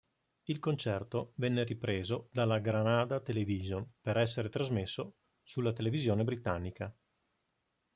Il 0.45 0.57
concerto 0.57 1.33
venne 1.35 1.63
ripreso 1.63 2.27
dalla 2.31 2.57
Granada 2.57 3.19
Television 3.19 3.87
per 4.01 4.17
essere 4.17 4.49
trasmesso 4.49 5.17
sulla 5.43 5.73
televisione 5.73 6.23
britannica. 6.23 6.91